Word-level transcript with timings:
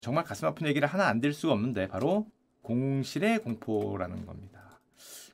정말 0.00 0.24
가슴 0.24 0.46
아픈 0.48 0.66
얘기를 0.66 0.86
하나 0.86 1.06
안 1.08 1.20
들 1.20 1.32
수가 1.32 1.52
없는데 1.54 1.88
바로 1.88 2.26
공실의 2.62 3.38
공포라는 3.40 4.26
겁니다. 4.26 4.80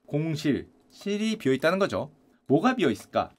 공실, 0.07 0.69
실이 0.91 1.37
비어 1.39 1.53
있다는 1.53 1.79
거죠. 1.79 2.13
뭐가 2.47 2.77
비어 2.77 2.91
있을까? 2.91 3.31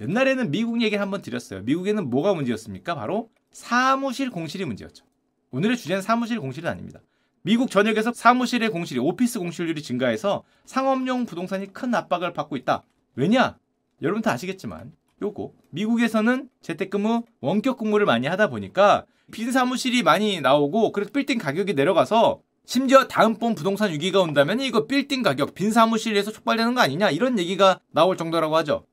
옛날에는 0.00 0.50
미국 0.50 0.82
얘기 0.82 0.96
한번 0.96 1.22
드렸어요. 1.22 1.62
미국에는 1.62 2.08
뭐가 2.10 2.34
문제였습니까? 2.34 2.94
바로 2.94 3.30
사무실 3.52 4.30
공실이 4.30 4.64
문제였죠. 4.64 5.04
오늘의 5.50 5.76
주제는 5.76 6.02
사무실 6.02 6.40
공실은 6.40 6.70
아닙니다. 6.70 7.00
미국 7.42 7.70
전역에서 7.70 8.12
사무실의 8.12 8.70
공실이 8.70 9.00
오피스 9.00 9.38
공실률이 9.38 9.82
증가해서 9.82 10.44
상업용 10.64 11.26
부동산이 11.26 11.72
큰 11.72 11.94
압박을 11.94 12.32
받고 12.32 12.56
있다. 12.56 12.82
왜냐? 13.14 13.58
여러분 14.02 14.22
다 14.22 14.32
아시겠지만 14.32 14.92
요거 15.22 15.52
미국에서는 15.70 16.48
재택근무 16.62 17.24
원격 17.40 17.78
근무를 17.78 18.06
많이 18.06 18.26
하다 18.26 18.48
보니까 18.48 19.04
빈 19.30 19.52
사무실이 19.52 20.02
많이 20.02 20.40
나오고 20.40 20.92
그래서 20.92 21.10
빌딩 21.12 21.38
가격이 21.38 21.74
내려가서 21.74 22.40
심지어 22.64 23.08
다음번 23.08 23.54
부동산 23.54 23.90
위기가 23.90 24.20
온다면 24.20 24.60
이거 24.60 24.86
빌딩 24.86 25.22
가격 25.22 25.54
빈 25.54 25.70
사무실에서 25.70 26.32
촉발되는 26.32 26.74
거 26.74 26.80
아니냐 26.80 27.10
이런 27.10 27.38
얘기가 27.38 27.80
나올 27.90 28.16
정도라고 28.16 28.56
하죠. 28.56 28.86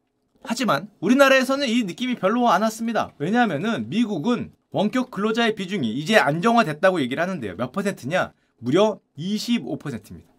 하지만 0.44 0.90
우리나라에서는 1.00 1.68
이 1.68 1.84
느낌이 1.84 2.16
별로 2.16 2.50
안 2.50 2.62
왔습니다. 2.64 3.14
왜냐하면은 3.18 3.90
미국은 3.90 4.52
원격 4.72 5.12
근로자의 5.12 5.56
비중이 5.56 5.94
이제 5.94 6.18
안정화됐다고 6.18 7.02
얘기를 7.02 7.22
하는데요. 7.22 7.56
몇 7.56 7.72
퍼센트냐? 7.72 8.34
무려 8.60 9.00
25%입니다. 9.18 10.30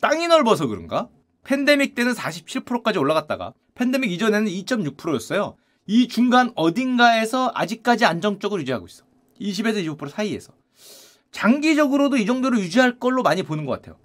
땅이 0.00 0.28
넓어서 0.28 0.66
그런가? 0.66 1.08
팬데믹 1.44 1.94
때는 1.94 2.12
47%까지 2.12 2.98
올라갔다가 2.98 3.54
팬데믹 3.78 4.10
이전에는 4.12 4.50
2.6%였어요. 4.50 5.56
이 5.86 6.08
중간 6.08 6.52
어딘가에서 6.56 7.52
아직까지 7.54 8.04
안정적으로 8.04 8.60
유지하고 8.60 8.86
있어. 8.86 9.04
20에서 9.40 9.96
25% 9.96 10.10
사이에서. 10.10 10.52
장기적으로도 11.30 12.16
이 12.16 12.26
정도로 12.26 12.58
유지할 12.58 12.98
걸로 12.98 13.22
많이 13.22 13.42
보는 13.44 13.64
것 13.66 13.72
같아요. 13.72 13.96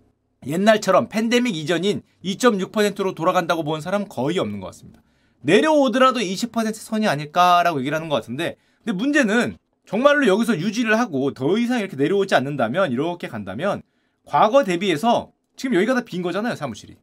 옛날처럼 0.45 1.09
팬데믹 1.09 1.55
이전인 1.55 2.03
2.6%로 2.23 3.15
돌아간다고 3.15 3.63
보는 3.63 3.81
사람은 3.81 4.09
거의 4.09 4.37
없는 4.39 4.59
것 4.59 4.67
같습니다. 4.67 5.01
내려오더라도 5.41 6.19
20% 6.19 6.73
선이 6.73 7.07
아닐까라고 7.07 7.79
얘기를 7.79 7.95
하는 7.95 8.09
것 8.09 8.15
같은데 8.15 8.57
근데 8.83 8.91
문제는 8.95 9.57
정말로 9.85 10.27
여기서 10.27 10.57
유지를 10.57 10.99
하고 10.99 11.33
더 11.33 11.57
이상 11.57 11.79
이렇게 11.79 11.95
내려오지 11.95 12.35
않는다면 12.35 12.91
이렇게 12.91 13.27
간다면 13.27 13.81
과거 14.25 14.63
대비해서 14.63 15.31
지금 15.57 15.75
여기가 15.75 15.95
다 15.95 16.01
빈 16.01 16.21
거잖아요 16.21 16.55
사무실이 16.55 16.95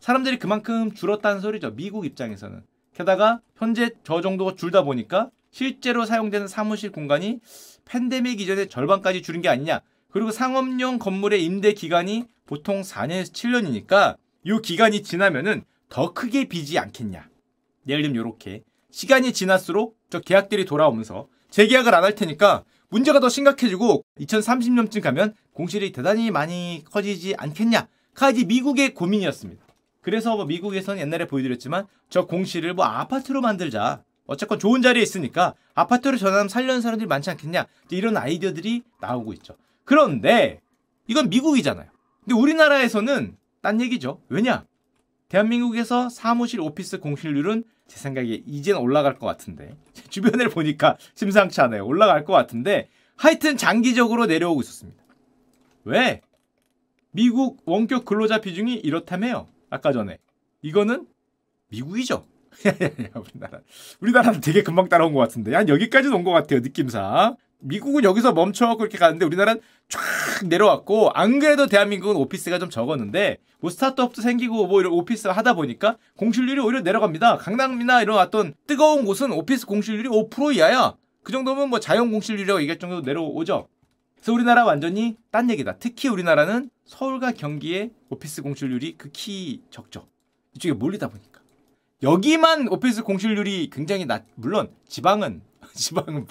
사람들이 0.00 0.38
그만큼 0.38 0.92
줄었다는 0.92 1.40
소리죠. 1.40 1.74
미국 1.74 2.06
입장에서는. 2.06 2.62
게다가 2.94 3.40
현재 3.56 3.90
저 4.04 4.20
정도가 4.20 4.54
줄다 4.56 4.82
보니까 4.82 5.30
실제로 5.50 6.04
사용되는 6.04 6.46
사무실 6.48 6.90
공간이 6.92 7.40
팬데믹 7.84 8.40
이전에 8.40 8.66
절반까지 8.66 9.22
줄인 9.22 9.42
게 9.42 9.48
아니냐. 9.48 9.80
그리고 10.10 10.30
상업용 10.30 10.98
건물의 10.98 11.44
임대 11.44 11.72
기간이 11.72 12.24
보통 12.46 12.82
4년에서 12.82 13.32
7년이니까 13.32 14.16
이 14.44 14.58
기간이 14.62 15.02
지나면은 15.02 15.64
더 15.88 16.12
크게 16.12 16.48
비지 16.48 16.78
않겠냐. 16.78 17.28
예를 17.86 18.02
들면 18.02 18.20
이렇게. 18.20 18.62
시간이 18.90 19.32
지날수록 19.32 19.96
저 20.10 20.20
계약들이 20.20 20.64
돌아오면서 20.64 21.28
재계약을 21.50 21.94
안 21.94 22.04
할 22.04 22.14
테니까 22.14 22.64
문제가 22.90 23.20
더 23.20 23.28
심각해지고 23.28 24.04
2030년쯤 24.20 25.02
가면 25.02 25.34
공실이 25.52 25.92
대단히 25.92 26.30
많이 26.30 26.82
커지지 26.90 27.34
않겠냐가 27.36 28.30
이제 28.32 28.44
미국의 28.44 28.94
고민이었습니다. 28.94 29.67
그래서 30.00 30.36
뭐 30.36 30.44
미국에서는 30.44 31.00
옛날에 31.00 31.26
보여드렸지만 31.26 31.86
저 32.08 32.26
공실을 32.26 32.74
뭐 32.74 32.84
아파트로 32.84 33.40
만들자. 33.40 34.02
어쨌건 34.26 34.58
좋은 34.58 34.82
자리에 34.82 35.02
있으니까 35.02 35.54
아파트로 35.74 36.16
전환하면 36.18 36.48
살려는 36.48 36.80
사람들이 36.80 37.08
많지 37.08 37.30
않겠냐. 37.30 37.66
이런 37.90 38.16
아이디어들이 38.16 38.82
나오고 39.00 39.32
있죠. 39.34 39.56
그런데 39.84 40.60
이건 41.06 41.30
미국이잖아요. 41.30 41.88
근데 42.24 42.34
우리나라에서는 42.34 43.36
딴 43.62 43.80
얘기죠. 43.80 44.20
왜냐? 44.28 44.64
대한민국에서 45.28 46.08
사무실 46.08 46.60
오피스 46.60 47.00
공실률은 47.00 47.64
제 47.86 47.98
생각에 47.98 48.42
이젠 48.46 48.76
올라갈 48.76 49.18
것 49.18 49.26
같은데 49.26 49.74
주변을 50.10 50.50
보니까 50.50 50.96
심상치 51.14 51.60
않아요. 51.62 51.86
올라갈 51.86 52.24
것 52.24 52.34
같은데 52.34 52.88
하여튼 53.16 53.56
장기적으로 53.56 54.26
내려오고 54.26 54.60
있었습니다. 54.60 55.02
왜? 55.84 56.20
미국 57.10 57.62
원격 57.64 58.04
근로자 58.04 58.40
비중이 58.40 58.74
이렇다며요. 58.74 59.48
아까 59.70 59.92
전에 59.92 60.18
이거는 60.62 61.06
미국이죠. 61.68 62.24
우리나라 63.14 63.60
우리나라는 64.00 64.40
되게 64.40 64.62
금방 64.62 64.88
따라온 64.88 65.12
것 65.12 65.20
같은데 65.20 65.54
한 65.54 65.68
여기까지는 65.68 66.16
온것 66.16 66.32
같아요 66.32 66.60
느낌상. 66.60 67.36
미국은 67.60 68.04
여기서 68.04 68.32
멈춰갖고 68.32 68.84
이렇게 68.84 68.98
가는데 68.98 69.24
우리나라는 69.24 69.60
쫙 69.88 70.00
내려왔고 70.46 71.10
안 71.10 71.40
그래도 71.40 71.66
대한민국은 71.66 72.16
오피스가 72.16 72.58
좀 72.58 72.70
적었는데 72.70 73.38
뭐 73.60 73.70
스타트업도 73.70 74.22
생기고 74.22 74.66
뭐 74.68 74.80
이런 74.80 74.92
오피스 74.92 75.28
하다 75.28 75.54
보니까 75.54 75.96
공실률이 76.16 76.60
오히려 76.60 76.80
내려갑니다. 76.82 77.38
강남이나 77.38 78.02
이런 78.02 78.18
어떤 78.18 78.54
뜨거운 78.66 79.04
곳은 79.04 79.32
오피스 79.32 79.66
공실률이 79.66 80.08
5% 80.08 80.54
이하야. 80.54 80.94
그 81.24 81.32
정도면 81.32 81.68
뭐 81.68 81.80
자연 81.80 82.10
공실률이라고 82.12 82.60
얘기할 82.60 82.78
정도로 82.78 83.02
내려오죠. 83.02 83.68
그래서 84.18 84.32
우리나라 84.32 84.64
완전히 84.64 85.16
딴 85.30 85.48
얘기다. 85.50 85.76
특히 85.78 86.08
우리나라는 86.08 86.70
서울과 86.84 87.32
경기의 87.32 87.92
오피스 88.10 88.42
공실률이 88.42 88.96
극히 88.98 89.62
적죠. 89.70 90.08
이쪽에 90.54 90.72
몰리다 90.72 91.08
보니까. 91.08 91.40
여기만 92.02 92.68
오피스 92.68 93.02
공실률이 93.02 93.70
굉장히 93.72 94.06
낮, 94.06 94.24
물론 94.34 94.70
지방은, 94.88 95.42
지방은 95.74 96.26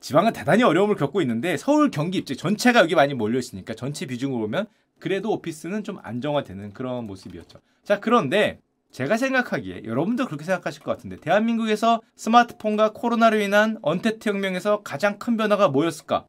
지방은 0.00 0.32
대단히 0.32 0.64
어려움을 0.64 0.96
겪고 0.96 1.20
있는데 1.22 1.56
서울, 1.56 1.90
경기 1.90 2.18
입지 2.18 2.36
전체가 2.36 2.80
여기 2.80 2.94
많이 2.94 3.14
몰려 3.14 3.38
있으니까 3.38 3.74
전체 3.74 4.06
비중으로 4.06 4.40
보면 4.40 4.66
그래도 4.98 5.30
오피스는 5.32 5.84
좀 5.84 5.98
안정화되는 6.02 6.72
그런 6.72 7.06
모습이었죠. 7.06 7.60
자, 7.84 8.00
그런데 8.00 8.58
제가 8.90 9.16
생각하기에 9.16 9.82
여러분도 9.84 10.26
그렇게 10.26 10.44
생각하실 10.44 10.82
것 10.82 10.90
같은데 10.90 11.16
대한민국에서 11.16 12.02
스마트폰과 12.16 12.92
코로나로 12.92 13.40
인한 13.40 13.78
언택트 13.82 14.28
혁명에서 14.28 14.82
가장 14.82 15.18
큰 15.18 15.36
변화가 15.36 15.68
뭐였을까? 15.68 16.26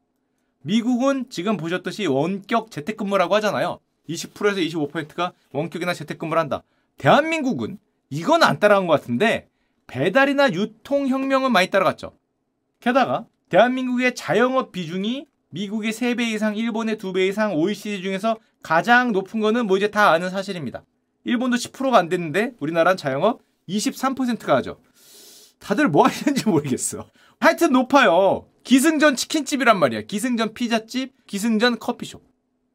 미국은 0.63 1.25
지금 1.29 1.57
보셨듯이 1.57 2.07
원격 2.07 2.71
재택근무라고 2.71 3.35
하잖아요. 3.35 3.79
20%에서 4.09 4.57
25%가 4.57 5.33
원격이나 5.51 5.93
재택근무를 5.93 6.39
한다. 6.39 6.63
대한민국은 6.97 7.77
이건 8.09 8.43
안 8.43 8.59
따라간 8.59 8.87
것 8.87 8.93
같은데 8.93 9.47
배달이나 9.87 10.51
유통혁명은 10.51 11.51
많이 11.51 11.67
따라갔죠. 11.69 12.13
게다가 12.79 13.25
대한민국의 13.49 14.15
자영업 14.15 14.71
비중이 14.71 15.27
미국의 15.49 15.91
3배 15.91 16.21
이상, 16.33 16.55
일본의 16.55 16.97
2배 16.97 17.29
이상, 17.29 17.55
OECD 17.55 18.01
중에서 18.01 18.37
가장 18.63 19.11
높은 19.11 19.39
거는 19.39 19.67
뭐 19.67 19.77
이제 19.77 19.91
다 19.91 20.09
아는 20.11 20.29
사실입니다. 20.29 20.83
일본도 21.25 21.57
10%가 21.57 21.97
안 21.97 22.09
됐는데 22.09 22.53
우리나라는 22.59 22.97
자영업 22.97 23.41
23%가 23.69 24.55
하죠. 24.57 24.79
다들 25.59 25.87
뭐 25.87 26.05
하시는지 26.05 26.47
모르겠어. 26.49 27.05
하여튼 27.39 27.73
높아요. 27.73 28.47
기승전 28.63 29.15
치킨집이란 29.15 29.77
말이야. 29.77 30.01
기승전 30.03 30.53
피자집, 30.53 31.13
기승전 31.27 31.79
커피숍. 31.79 32.23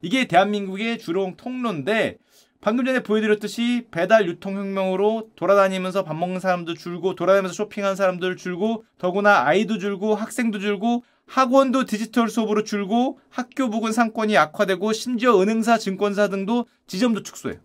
이게 0.01 0.27
대한민국의 0.27 0.99
주로 0.99 1.33
통로인데 1.35 2.17
방금 2.61 2.85
전에 2.85 3.01
보여드렸듯이 3.01 3.87
배달 3.89 4.27
유통혁명으로 4.27 5.29
돌아다니면서 5.35 6.03
밥 6.03 6.15
먹는 6.15 6.39
사람도 6.39 6.73
줄고 6.73 7.15
돌아다니면서 7.15 7.53
쇼핑하는 7.53 7.95
사람들 7.95 8.35
줄고 8.35 8.83
더구나 8.97 9.45
아이도 9.45 9.77
줄고 9.79 10.13
학생도 10.13 10.59
줄고 10.59 11.03
학원도 11.25 11.85
디지털 11.85 12.27
수업으로 12.27 12.63
줄고 12.63 13.19
학교 13.29 13.69
부근 13.69 13.91
상권이 13.91 14.37
악화되고 14.37 14.91
심지어 14.93 15.39
은행사 15.39 15.77
증권사 15.77 16.27
등도 16.27 16.65
지점도 16.87 17.23
축소해요. 17.23 17.59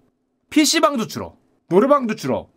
PC방도 0.51 1.09
줄어. 1.09 1.37
노래방도 1.69 2.15
줄어. 2.15 2.49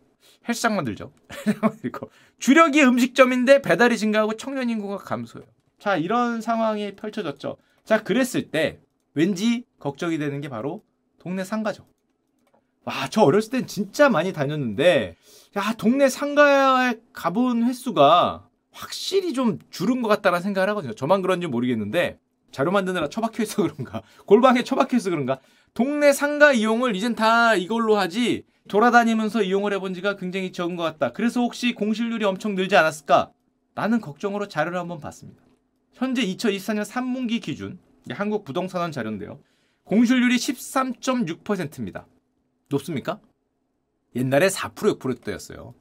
헬스장 0.48 0.76
만 0.76 0.86
들죠. 0.86 1.12
주력이 2.40 2.84
음식점인데 2.84 3.62
배달이 3.62 3.98
증가하고 3.98 4.38
청년 4.38 4.70
인구가 4.70 4.98
감소해요. 4.98 5.48
자, 5.80 5.96
이런 5.96 6.42
상황이 6.42 6.96
펼쳐졌죠. 6.96 7.58
자, 7.84 8.04
그랬을 8.04 8.50
때 8.50 8.80
왠지 9.14 9.66
걱정이 9.80 10.18
되는 10.18 10.42
게 10.42 10.50
바로 10.50 10.84
동네 11.20 11.44
상가죠. 11.44 11.86
와, 12.84 13.08
저 13.10 13.22
어렸을 13.24 13.52
땐 13.52 13.68
진짜 13.68 14.10
많이 14.10 14.34
다녔는데, 14.34 15.16
야, 15.58 15.74
동네 15.78 16.10
상가에 16.10 16.96
가본 17.14 17.64
횟수가 17.64 18.48
확실히 18.72 19.34
좀 19.34 19.60
줄은 19.70 20.02
것 20.02 20.08
같다는 20.08 20.42
생각을 20.42 20.70
하거든요. 20.70 20.94
저만 20.94 21.22
그런지 21.22 21.48
모르겠는데, 21.48 22.20
자료 22.52 22.72
만드느라 22.72 23.10
처박혀 23.10 23.44
있어 23.44 23.64
그런가, 23.64 24.04
골방에 24.26 24.64
처박혀 24.64 24.98
있어 24.98 25.10
그런가, 25.10 25.40
동네 25.74 26.14
상가 26.14 26.54
이용을 26.54 26.96
이젠 26.96 27.14
다 27.14 27.56
이걸로 27.56 27.98
하지, 27.98 28.46
돌아다니면서 28.70 29.44
이용을 29.44 29.74
해본 29.74 29.94
지가 29.94 30.16
굉장히 30.16 30.52
적은 30.52 30.76
것 30.76 30.84
같다. 30.84 31.12
그래서 31.12 31.42
혹시 31.42 31.74
공실률이 31.74 32.26
엄청 32.26 32.56
늘지 32.56 32.76
않았을까? 32.76 33.32
라는 33.76 34.02
걱정으로 34.02 34.48
자료를 34.48 34.80
한번 34.80 35.00
봤습니다. 35.00 35.47
현재 35.98 36.24
2024년 36.24 36.86
3분기 36.86 37.42
기준, 37.42 37.80
한국 38.12 38.46
부동산원 38.46 38.92
자료인데요. 38.92 39.40
공실률이 39.84 40.36
13.6%입니다. 40.36 42.06
높습니까? 42.70 43.20
옛날에 44.16 44.48
4% 44.48 45.00
6%대였어요. 45.00 45.74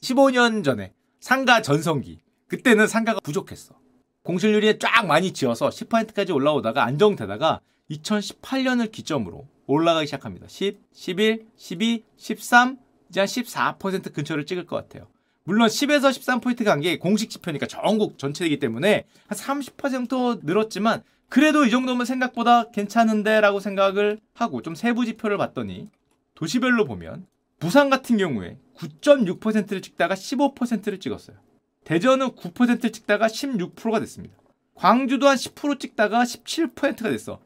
15년 0.00 0.62
전에 0.62 0.92
상가 1.18 1.60
전성기 1.60 2.20
그때는 2.46 2.86
상가가 2.86 3.18
부족했어. 3.18 3.74
공실률이 4.22 4.78
쫙 4.78 5.06
많이 5.06 5.32
지어서 5.32 5.70
10%까지 5.70 6.30
올라오다가 6.30 6.84
안정되다가 6.84 7.60
2018년을 7.90 8.92
기점으로 8.92 9.48
올라가기 9.66 10.06
시작합니다. 10.06 10.46
10, 10.46 10.78
11, 10.92 11.48
12, 11.56 12.04
13, 12.16 12.78
이제 13.08 13.20
한 13.20 13.26
14% 13.26 14.12
근처를 14.12 14.46
찍을 14.46 14.66
것 14.66 14.76
같아요. 14.76 15.08
물론 15.44 15.68
10에서 15.68 16.10
13포인트 16.10 16.64
간 16.64 16.80
게 16.80 16.98
공식 16.98 17.30
지표니까 17.30 17.66
전국 17.66 18.18
전체이기 18.18 18.58
때문에 18.58 19.04
한 19.26 19.38
30% 19.38 20.40
늘었지만 20.44 21.02
그래도 21.28 21.64
이 21.64 21.70
정도면 21.70 22.06
생각보다 22.06 22.70
괜찮은데 22.70 23.40
라고 23.40 23.60
생각을 23.60 24.18
하고 24.34 24.62
좀 24.62 24.74
세부 24.74 25.04
지표를 25.04 25.36
봤더니 25.38 25.88
도시별로 26.34 26.84
보면 26.84 27.26
부산 27.58 27.90
같은 27.90 28.16
경우에 28.16 28.58
9.6%를 28.76 29.80
찍다가 29.80 30.14
15%를 30.14 30.98
찍었어요. 31.00 31.36
대전은 31.84 32.30
9%를 32.30 32.92
찍다가 32.92 33.26
16%가 33.26 34.00
됐습니다. 34.00 34.34
광주도 34.74 35.28
한 35.28 35.36
10% 35.36 35.78
찍다가 35.78 36.22
17%가 36.24 37.10
됐어. 37.10 37.40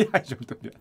야, 0.00 0.18
이 0.20 0.28
정도면. 0.28 0.72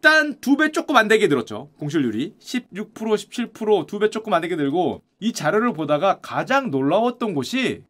일단 0.00 0.38
두 0.40 0.56
배 0.56 0.70
조금 0.70 0.96
안 0.96 1.08
되게 1.08 1.26
늘었죠. 1.26 1.70
공실률이. 1.78 2.34
16%, 2.38 2.94
17%, 2.94 3.86
두 3.88 3.98
배 3.98 4.10
조금 4.10 4.32
안 4.32 4.40
되게 4.42 4.54
늘고 4.54 5.02
이 5.20 5.32
자료를 5.32 5.72
보다가 5.72 6.20
가장 6.20 6.70
놀라웠던 6.70 7.34
곳이 7.34 7.82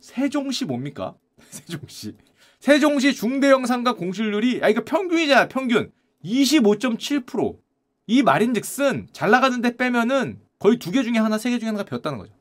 세종시 0.00 0.64
뭡니까? 0.64 1.14
세종시. 1.50 2.14
세종시 2.60 3.14
중대형 3.14 3.66
상가 3.66 3.94
공실률이 3.94 4.60
아 4.62 4.68
이거 4.68 4.84
평균이잖아, 4.84 5.48
평균. 5.48 5.90
25.7%. 6.24 7.58
이 8.08 8.22
말인즉슨 8.22 9.08
잘 9.12 9.30
나가는데 9.30 9.76
빼면은 9.76 10.38
거의 10.60 10.78
두 10.78 10.92
개 10.92 11.02
중에 11.02 11.18
하나, 11.18 11.36
세 11.38 11.50
개 11.50 11.58
중에 11.58 11.66
하나가 11.68 11.84
비었다는 11.84 12.18
거죠. 12.18 12.32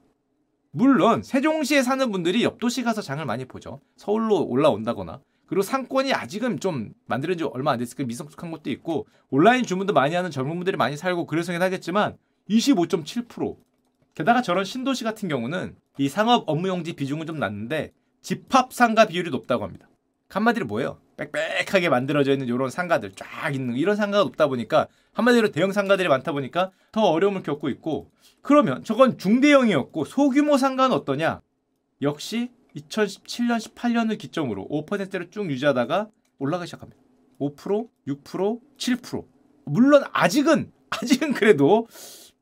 물론 0.69 1.23
세종시에 1.23 1.81
사는 1.81 2.11
분들이 2.11 2.43
옆 2.43 2.59
도시 2.59 2.83
가서 2.83 3.01
장을 3.01 3.23
많이 3.25 3.45
보죠. 3.45 3.79
서울로 3.97 4.43
올라온다거나 4.45 5.19
그리고 5.47 5.61
상권이 5.61 6.13
아직은 6.13 6.59
좀 6.59 6.93
만들어진 7.05 7.45
지 7.45 7.51
얼마 7.53 7.71
안 7.71 7.79
됐으니까 7.79 8.05
미성숙한 8.05 8.51
것도 8.51 8.69
있고 8.71 9.07
온라인 9.29 9.63
주문도 9.63 9.93
많이 9.93 10.15
하는 10.15 10.31
젊은 10.31 10.55
분들이 10.55 10.77
많이 10.77 10.97
살고 10.97 11.25
그래서긴 11.25 11.61
하겠지만 11.61 12.17
25.7% 12.49 13.57
게다가 14.15 14.41
저런 14.41 14.65
신도시 14.65 15.03
같은 15.03 15.29
경우는 15.29 15.75
이 15.97 16.09
상업 16.09 16.43
업무용지 16.47 16.93
비중은 16.93 17.25
좀 17.25 17.39
낮는데 17.39 17.91
집합 18.21 18.73
상가 18.73 19.05
비율이 19.05 19.29
높다고 19.29 19.63
합니다. 19.63 19.87
한마디로 20.29 20.65
뭐예요? 20.65 20.99
빽빽하게 21.17 21.89
만들어져 21.89 22.33
있는 22.33 22.47
이런 22.47 22.69
상가들 22.69 23.13
쫙 23.15 23.53
있는 23.53 23.75
이런 23.75 23.95
상가가 23.95 24.23
높다 24.23 24.47
보니까 24.47 24.87
한마디로 25.13 25.51
대형 25.51 25.71
상가들이 25.71 26.09
많다 26.09 26.31
보니까 26.31 26.71
더 26.91 27.01
어려움을 27.03 27.43
겪고 27.43 27.69
있고 27.69 28.11
그러면 28.41 28.83
저건 28.83 29.17
중대형이었고 29.17 30.05
소규모 30.05 30.57
상가는 30.57 30.95
어떠냐? 30.95 31.41
역시 32.01 32.51
2017년 32.75 33.57
18년을 33.59 34.17
기점으로 34.17 34.67
5%를 34.69 35.29
쭉 35.31 35.49
유지하다가 35.49 36.09
올라가기 36.39 36.67
시작합니다. 36.67 37.01
5%, 37.39 37.87
6%, 38.07 38.59
7%. 38.77 39.25
물론 39.65 40.03
아직은 40.13 40.71
아직은 40.89 41.33
그래도 41.33 41.87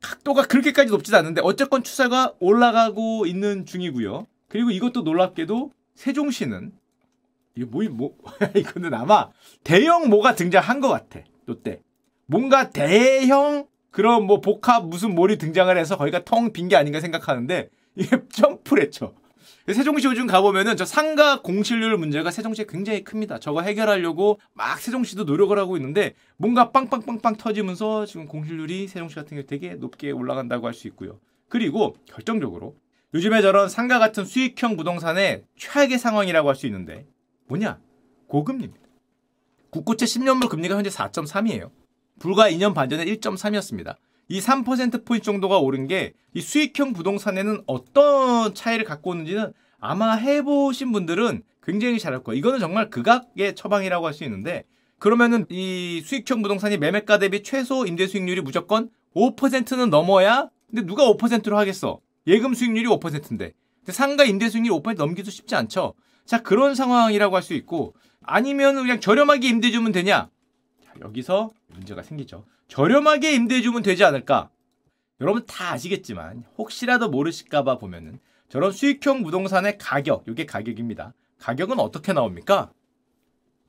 각도가 0.00 0.42
그렇게까지 0.42 0.90
높지도 0.90 1.16
않은데 1.16 1.40
어쨌건 1.42 1.82
추세가 1.82 2.34
올라가고 2.40 3.26
있는 3.26 3.64
중이고요. 3.64 4.26
그리고 4.48 4.70
이것도 4.70 5.02
놀랍게도 5.02 5.72
세종시는 5.94 6.72
이게 7.56 7.64
뭐, 7.64 7.82
뭐, 7.90 8.16
이거는 8.54 8.92
아마 8.94 9.30
대형 9.62 10.08
뭐가 10.10 10.34
등장한 10.34 10.80
것 10.80 10.88
같아. 10.88 11.20
롯데. 11.46 11.80
뭔가 12.26 12.70
대형 12.70 13.66
그런 13.90 14.24
뭐 14.24 14.40
복합 14.40 14.86
무슨 14.86 15.14
몰이 15.14 15.38
등장을 15.38 15.76
해서 15.76 15.96
거기가 15.96 16.24
텅 16.24 16.52
빈 16.52 16.68
게 16.68 16.76
아닌가 16.76 17.00
생각하는데 17.00 17.70
이게 17.96 18.16
점프를 18.32 18.82
했죠. 18.84 19.14
세종시 19.72 20.06
요즘 20.06 20.26
가보면은 20.26 20.76
저 20.76 20.84
상가 20.84 21.40
공실률 21.40 21.96
문제가 21.96 22.30
세종시에 22.30 22.66
굉장히 22.68 23.02
큽니다. 23.02 23.38
저거 23.38 23.62
해결하려고 23.62 24.38
막 24.52 24.78
세종시도 24.78 25.24
노력을 25.24 25.58
하고 25.58 25.76
있는데 25.78 26.14
뭔가 26.36 26.70
빵빵빵빵 26.70 27.36
터지면서 27.36 28.04
지금 28.04 28.26
공실률이 28.26 28.88
세종시 28.88 29.14
같은 29.14 29.36
경우 29.36 29.46
되게 29.46 29.74
높게 29.74 30.10
올라간다고 30.10 30.66
할 30.66 30.74
수 30.74 30.86
있고요. 30.88 31.18
그리고 31.48 31.96
결정적으로 32.06 32.76
요즘에 33.14 33.40
저런 33.40 33.68
상가 33.68 33.98
같은 33.98 34.24
수익형 34.24 34.76
부동산의 34.76 35.44
최악의 35.56 35.98
상황이라고 35.98 36.48
할 36.48 36.56
수 36.56 36.66
있는데 36.66 37.06
뭐냐? 37.46 37.78
고금리입니다. 38.26 38.84
국고채 39.70 40.04
10년물 40.04 40.48
금리가 40.50 40.76
현재 40.76 40.90
4.3이에요. 40.90 41.70
불과 42.18 42.50
2년 42.50 42.74
반 42.74 42.88
전에 42.90 43.04
1.3이었습니다. 43.06 43.96
이 44.28 44.40
3%포인트 44.40 45.24
정도가 45.24 45.58
오른 45.58 45.86
게 45.86 46.12
이 46.34 46.40
수익형 46.40 46.92
부동산에는 46.92 47.62
어떤 47.66 48.54
차이를 48.54 48.84
갖고 48.84 49.10
오는지는 49.10 49.52
아마 49.78 50.14
해보신 50.14 50.90
분들은 50.92 51.42
굉장히 51.62 51.98
잘알 51.98 52.22
거예요. 52.24 52.38
이거는 52.38 52.58
정말 52.58 52.90
극악의 52.90 53.54
처방이라고 53.54 54.06
할 54.06 54.12
수 54.12 54.24
있는데 54.24 54.64
그러면은 54.98 55.46
이 55.48 56.02
수익형 56.04 56.42
부동산이 56.42 56.76
매매가 56.78 57.18
대비 57.18 57.42
최소 57.42 57.86
임대 57.86 58.06
수익률이 58.06 58.40
무조건 58.40 58.90
5%는 59.14 59.90
넘어야 59.90 60.48
근데 60.68 60.84
누가 60.86 61.04
5%로 61.04 61.56
하겠어? 61.56 62.00
예금 62.26 62.54
수익률이 62.54 62.88
5%인데 62.88 63.52
근데 63.80 63.92
상가 63.92 64.24
임대 64.24 64.48
수익률이 64.48 64.76
5% 64.80 64.96
넘기도 64.96 65.30
쉽지 65.30 65.54
않죠. 65.54 65.94
자 66.26 66.42
그런 66.42 66.74
상황이라고 66.74 67.36
할 67.36 67.42
수 67.42 67.54
있고 67.54 67.94
아니면 68.22 68.74
그냥 68.76 68.98
저렴하게 68.98 69.48
임대 69.48 69.70
주면 69.70 69.92
되냐? 69.92 70.30
자, 70.94 71.00
여기서 71.02 71.50
문제가 71.68 72.02
생기죠. 72.02 72.44
저렴하게 72.68 73.34
임대 73.34 73.60
주면 73.60 73.82
되지 73.82 74.04
않을까? 74.04 74.50
여러분 75.20 75.44
다 75.46 75.72
아시겠지만 75.72 76.44
혹시라도 76.58 77.08
모르실까봐 77.08 77.78
보면은 77.78 78.18
저런 78.48 78.72
수익형 78.72 79.22
부동산의 79.22 79.78
가격, 79.78 80.24
이게 80.28 80.46
가격입니다. 80.46 81.14
가격은 81.38 81.78
어떻게 81.78 82.12
나옵니까? 82.12 82.72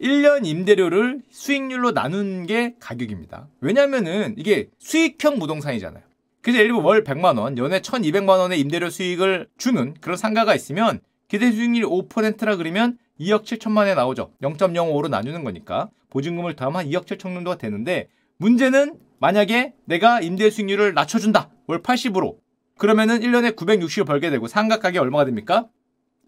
1년 0.02 0.46
임대료를 0.46 1.22
수익률로 1.30 1.92
나눈 1.92 2.46
게 2.46 2.76
가격입니다. 2.80 3.48
왜냐면은 3.62 4.36
이게 4.38 4.70
수익형 4.80 5.40
부동산이잖아요. 5.40 6.04
그래서 6.42 6.60
예를 6.60 6.70
들면 6.70 6.84
월 6.84 7.04
100만 7.04 7.40
원, 7.40 7.58
연에 7.58 7.80
1200만 7.80 8.38
원의 8.38 8.60
임대료 8.60 8.90
수익을 8.90 9.48
주는 9.58 9.94
그런 10.02 10.18
상가가 10.18 10.54
있으면 10.54 11.00
기대 11.36 11.52
수익률이 11.52 11.86
5%라 11.86 12.56
그러면 12.56 12.98
2억 13.20 13.44
7천만 13.44 13.80
원에 13.80 13.94
나오죠. 13.94 14.32
0.05로 14.42 15.10
나누는 15.10 15.44
거니까 15.44 15.90
보증금을 16.10 16.56
더하면 16.56 16.86
2억 16.86 17.06
7천 17.06 17.20
정도가 17.20 17.58
되는데 17.58 18.08
문제는 18.38 18.98
만약에 19.20 19.74
내가 19.84 20.22
임대 20.22 20.50
수익률을 20.50 20.94
낮춰준다. 20.94 21.50
월 21.68 21.82
80으로. 21.82 22.38
그러면은 22.78 23.20
1년에 23.20 23.58
960을 23.58 24.08
벌게 24.08 24.30
되고 24.30 24.48
상가 24.48 24.80
가격 24.80 25.02
얼마가 25.02 25.26
됩니까? 25.26 25.68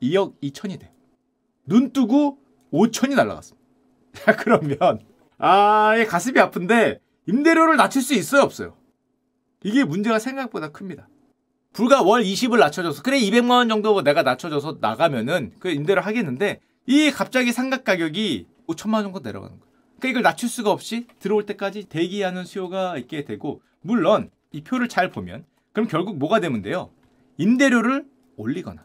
2억 0.01 0.41
2천이 0.41 0.77
돼. 0.77 0.91
눈 1.65 1.93
뜨고 1.93 2.39
5천이 2.73 3.15
날라갔습니다. 3.15 3.65
자, 4.11 4.35
그러면 4.35 4.99
아, 5.37 5.93
예, 5.97 6.03
가슴이 6.03 6.37
아픈데 6.37 6.99
임대료를 7.27 7.77
낮출 7.77 8.01
수 8.01 8.13
있어요, 8.13 8.41
없어요? 8.41 8.75
이게 9.63 9.85
문제가 9.85 10.19
생각보다 10.19 10.73
큽니다. 10.73 11.07
불과 11.77 12.01
월 12.01 12.24
20을 12.24 12.57
낮춰줘서 12.57 13.03
그래 13.03 13.19
200만 13.19 13.51
원 13.51 13.69
정도 13.69 14.01
내가 14.01 14.24
낮춰줘서 14.24 14.79
나가면은 14.81 15.51
그 15.60 15.69
임대를 15.69 16.03
하겠는데 16.07 16.60
이 16.88 17.12
갑자기 17.12 17.51
상가 17.51 17.84
가격이 17.84 18.48
5천만 18.67 18.96
원 18.96 19.03
정도 19.03 19.19
내려가는 19.19 19.60
거예요. 19.60 19.74
그러니까 20.00 20.07
이걸 20.10 20.24
낮출 20.24 20.50
수가 20.50 20.72
없이 20.72 21.05
들어올 21.19 21.46
때까지 21.46 21.84
대기하는 21.84 22.46
수요가 22.46 22.98
있게 22.98 23.25
되고 23.25 23.62
물론 23.81 24.31
이 24.51 24.62
표를 24.62 24.89
잘 24.89 25.12
보면 25.12 25.46
그럼 25.72 25.88
결국 25.88 26.17
뭐가 26.17 26.39
되면 26.39 26.63
돼요? 26.63 26.89
임대료를 27.38 28.05
올리거나 28.38 28.84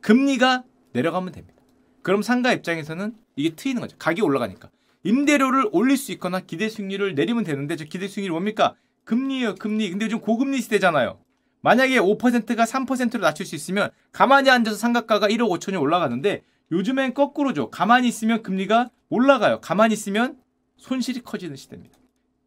금리가 0.00 0.64
내려가면 0.94 1.30
됩니다. 1.30 1.62
그럼 2.02 2.22
상가 2.22 2.52
입장에서는 2.52 3.14
이게 3.36 3.54
트이는 3.54 3.80
거죠. 3.80 3.96
가격이 3.98 4.22
올라가니까. 4.22 4.68
임대료를 5.04 5.68
올릴 5.70 5.96
수 5.96 6.10
있거나 6.10 6.40
기대 6.40 6.68
수익률을 6.68 7.14
내리면 7.14 7.44
되는데 7.44 7.76
저 7.76 7.84
기대 7.84 8.08
수익률이 8.08 8.32
뭡니까? 8.32 8.74
금리예요, 9.04 9.54
금리. 9.54 9.90
근데 9.90 10.06
요즘 10.06 10.18
고금리 10.18 10.60
시대잖아요. 10.60 11.20
만약에 11.62 11.98
5%가 11.98 12.64
3%로 12.64 13.20
낮출 13.20 13.46
수 13.46 13.54
있으면 13.54 13.90
가만히 14.12 14.50
앉아서 14.50 14.76
상가가가 14.76 15.28
1억 15.28 15.48
5천이 15.48 15.80
올라가는데 15.80 16.42
요즘엔 16.70 17.14
거꾸로죠. 17.14 17.70
가만히 17.70 18.08
있으면 18.08 18.42
금리가 18.42 18.90
올라가요. 19.08 19.60
가만히 19.60 19.94
있으면 19.94 20.36
손실이 20.76 21.20
커지는 21.22 21.56
시대입니다. 21.56 21.98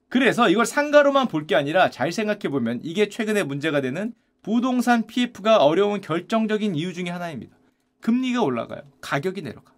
그래서 0.10 0.50
이걸 0.50 0.65
상가로만 0.65 1.27
볼 1.27 1.48
게 1.48 1.55
아니라 1.55 1.89
잘 1.89 2.12
생각해 2.12 2.50
보면 2.50 2.79
이게 2.84 3.10
최근에 3.10 3.43
문제가 3.43 3.81
되는 3.81 4.13
부동산 4.41 5.07
PF가 5.07 5.57
어려운 5.63 6.01
결정적인 6.01 6.75
이유 6.75 6.93
중의 6.93 7.12
하나입니다. 7.12 7.55
금리가 8.01 8.41
올라가요. 8.43 8.81
가격이 9.01 9.41
내려가. 9.41 9.74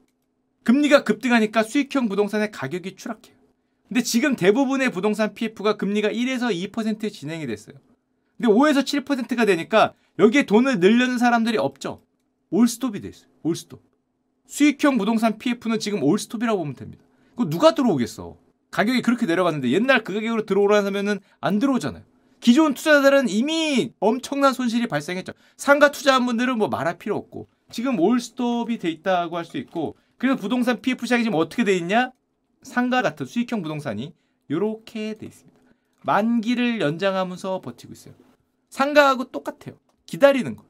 금리가 0.63 1.03
급등하니까 1.03 1.63
수익형 1.63 2.09
부동산의 2.09 2.51
가격이 2.51 2.95
추락해요. 2.97 3.35
근데 3.87 4.01
지금 4.01 4.35
대부분의 4.35 4.91
부동산 4.91 5.33
PF가 5.33 5.77
금리가 5.77 6.09
1에서 6.09 6.53
2%에 6.71 7.09
진행이 7.09 7.47
됐어요. 7.47 7.77
근데 8.37 8.51
5에서 8.51 8.83
7%가 8.83 9.45
되니까 9.45 9.93
여기에 10.19 10.43
돈을 10.45 10.79
늘려는 10.79 11.17
사람들이 11.17 11.57
없죠. 11.57 12.01
올스톱이 12.49 13.01
됐어요. 13.01 13.29
올스톱. 13.43 13.81
수익형 14.47 14.97
부동산 14.97 15.37
PF는 15.37 15.79
지금 15.79 16.03
올스톱이라고 16.03 16.57
보면 16.59 16.75
됩니다. 16.75 17.03
그 17.35 17.49
누가 17.49 17.75
들어오겠어? 17.75 18.37
가격이 18.71 19.01
그렇게 19.01 19.25
내려갔는데 19.25 19.71
옛날 19.71 20.03
그 20.03 20.13
가격으로 20.13 20.45
들어오라면은 20.45 21.19
안 21.41 21.59
들어오잖아요. 21.59 22.03
기존 22.39 22.73
투자자들은 22.75 23.29
이미 23.29 23.93
엄청난 23.99 24.53
손실이 24.53 24.87
발생했죠. 24.87 25.33
상가 25.57 25.91
투자한 25.91 26.25
분들은 26.25 26.57
뭐 26.57 26.67
말할 26.67 26.97
필요 26.97 27.15
없고 27.17 27.47
지금 27.71 27.99
올스톱이 27.99 28.77
돼 28.77 28.89
있다고 28.89 29.37
할 29.37 29.45
수 29.45 29.57
있고 29.57 29.97
그래서 30.17 30.37
부동산 30.37 30.81
PF 30.81 31.05
시장이 31.05 31.23
지금 31.23 31.37
어떻게 31.37 31.63
돼 31.63 31.75
있냐? 31.77 32.11
상가 32.61 33.01
같은 33.01 33.25
수익형 33.25 33.61
부동산이 33.61 34.13
이렇게 34.49 35.15
돼 35.15 35.25
있습니다. 35.25 35.59
만기를 36.03 36.79
연장하면서 36.81 37.61
버티고 37.61 37.93
있어요. 37.93 38.13
상가하고 38.69 39.25
똑같아요. 39.25 39.77
기다리는 40.05 40.55
거. 40.55 40.65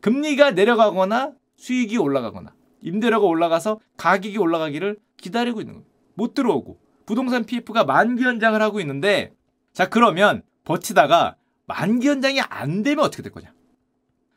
금리가 0.00 0.52
내려가거나 0.52 1.32
수익이 1.56 1.98
올라가거나 1.98 2.54
임대료가 2.82 3.26
올라가서 3.26 3.80
가격이 3.96 4.38
올라가기를 4.38 4.98
기다리고 5.16 5.60
있는 5.60 5.74
거예요. 5.74 5.86
못 6.14 6.34
들어오고 6.34 6.80
부동산 7.04 7.44
PF가 7.44 7.84
만기 7.84 8.24
연장을 8.24 8.60
하고 8.60 8.80
있는데 8.80 9.34
자 9.72 9.88
그러면 9.88 10.42
버티다가 10.64 11.36
만기 11.66 12.08
연장이 12.08 12.40
안 12.40 12.82
되면 12.82 13.04
어떻게 13.04 13.22
될 13.22 13.32
거냐? 13.32 13.52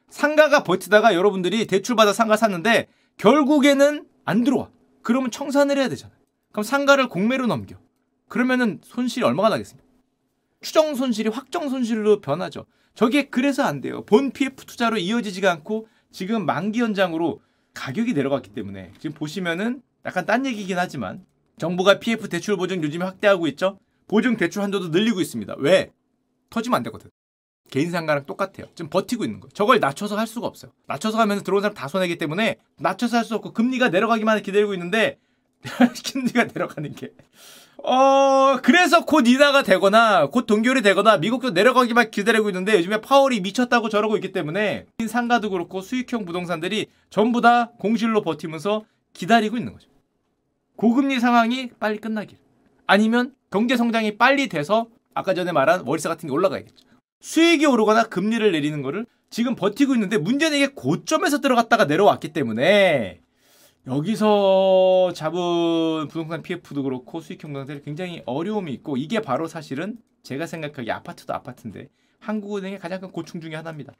상가가 0.10 0.64
버티다가 0.64 1.16
여러분들이 1.16 1.66
대출받아 1.66 2.14
상가 2.14 2.38
샀는데 2.38 2.88
결국에는 3.18 4.06
안 4.26 4.44
들어와. 4.44 4.70
그러면 5.02 5.32
청산을 5.32 5.78
해야 5.78 5.90
되잖아요. 5.90 6.18
그럼 6.52 6.64
상가를 6.64 7.10
공매로 7.10 7.48
넘겨. 7.48 7.76
그러면은 8.28 8.80
손실이 8.84 9.26
얼마가 9.26 9.50
나겠습니까? 9.50 9.88
추정 10.62 10.96
손실이 10.96 11.30
확정 11.30 11.70
손실로 11.70 12.22
변하죠. 12.22 12.66
저게 12.96 13.24
그래서 13.30 13.64
안 13.64 13.82
돼요. 13.82 14.04
본 14.06 14.32
PF 14.32 14.66
투자로 14.66 14.98
이어지지가 14.98 15.52
않고 15.52 15.88
지금 16.12 16.46
만기 16.46 16.80
연장으로 16.80 17.42
가격이 17.74 18.14
내려갔기 18.14 18.52
때문에 18.52 18.92
지금 19.00 19.16
보시면은 19.16 19.82
약간 20.06 20.26
딴 20.26 20.46
얘기긴 20.46 20.78
하지만 20.78 21.26
정부가 21.58 22.00
PF 22.00 22.30
대출 22.30 22.56
보증 22.56 22.84
요즘에 22.84 23.04
확대하고 23.06 23.48
있죠. 23.48 23.80
보증 24.08 24.38
대출 24.38 24.62
한도도 24.62 24.90
늘리고 24.90 25.22
있습니다. 25.22 25.56
왜? 25.58 25.92
터지면 26.50 26.78
안 26.78 26.84
되거든. 26.84 27.10
개인 27.72 27.90
상가랑 27.90 28.26
똑같아요. 28.28 28.68
지금 28.76 28.90
버티고 28.90 29.24
있는 29.24 29.40
거예요. 29.40 29.52
저걸 29.54 29.80
낮춰서 29.80 30.16
할 30.18 30.28
수가 30.28 30.46
없어요. 30.46 30.72
낮춰서 30.86 31.18
가면 31.18 31.44
들어온 31.44 31.62
사람 31.62 31.74
다 31.74 31.88
손해기 31.88 32.18
때문에 32.20 32.58
낮춰서 32.78 33.18
할 33.18 33.24
수 33.24 33.34
없고 33.36 33.54
금리가 33.54 33.90
내려가기만 33.90 34.44
기다리고 34.44 34.74
있는데 34.74 35.18
금리가 36.12 36.46
내려가는 36.46 36.94
게 36.96 37.14
어, 37.86 38.60
그래서 38.64 39.04
곧 39.04 39.28
인하가 39.28 39.62
되거나, 39.62 40.28
곧 40.28 40.46
동결이 40.46 40.82
되거나, 40.84 41.18
미국도 41.18 41.50
내려가기만 41.50 42.12
기다리고 42.12 42.50
있는데, 42.50 42.78
요즘에 42.78 43.02
파월이 43.02 43.42
미쳤다고 43.42 43.90
저러고 43.90 44.16
있기 44.16 44.32
때문에, 44.32 44.86
상가도 45.06 45.50
그렇고, 45.50 45.82
수익형 45.82 46.24
부동산들이 46.24 46.88
전부 47.10 47.42
다 47.42 47.72
공실로 47.80 48.22
버티면서 48.22 48.86
기다리고 49.12 49.58
있는 49.58 49.74
거죠. 49.74 49.90
고금리 50.78 51.20
상황이 51.20 51.72
빨리 51.78 51.98
끝나길. 51.98 52.38
아니면 52.88 53.34
경제 53.52 53.76
성장이 53.76 54.18
빨리 54.18 54.48
돼서, 54.48 54.88
아까 55.14 55.34
전에 55.34 55.52
말한 55.52 55.82
월세 55.86 56.08
같은 56.08 56.30
게 56.30 56.34
올라가야겠죠. 56.34 56.86
수익이 57.20 57.66
오르거나 57.66 58.04
금리를 58.04 58.50
내리는 58.50 58.82
거를 58.82 59.06
지금 59.30 59.56
버티고 59.56 59.94
있는데, 59.96 60.18
문제는 60.18 60.58
이게 60.58 60.68
고점에서 60.68 61.42
들어갔다가 61.42 61.84
내려왔기 61.84 62.32
때문에, 62.32 63.20
여기서 63.86 65.12
잡은 65.14 66.08
부동산 66.08 66.42
PF도 66.42 66.84
그렇고 66.84 67.20
수익형 67.20 67.52
부동산이 67.52 67.82
굉장히 67.84 68.24
어려움이 68.26 68.72
있고 68.74 68.96
이게 68.96 69.20
바로 69.20 69.48
사실은 69.48 69.98
제가 70.24 70.48
생각하기에 70.48 70.92
아파트도 70.92 71.34
아파트인데 71.34 71.90
한국은행의 72.20 72.80
가장 72.80 73.02
큰 73.02 73.12
고충 73.12 73.42
중의 73.42 73.58
하나입니다. 73.58 73.92